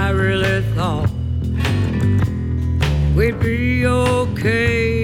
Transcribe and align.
I 0.00 0.10
really 0.10 0.62
thought 0.74 1.10
we'd 3.16 3.40
be 3.40 3.84
okay. 3.84 4.97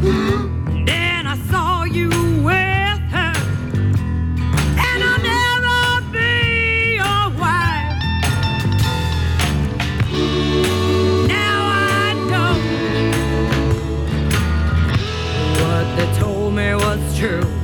Then 0.00 1.26
I 1.26 1.36
saw 1.50 1.82
you 1.82 2.08
with 2.08 3.00
her, 3.10 3.34
and 4.86 5.02
I'll 5.02 5.22
never 5.22 6.06
be 6.12 6.94
your 6.94 7.30
wife. 7.36 7.98
Now 11.26 11.58
I 11.74 12.14
know 12.30 12.54
what 15.62 15.86
they 15.96 16.08
told 16.20 16.54
me 16.54 16.74
was 16.74 17.18
true. 17.18 17.57